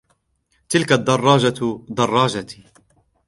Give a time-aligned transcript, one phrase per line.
[0.69, 1.53] تلك الدراجة
[1.97, 2.63] دراجتي.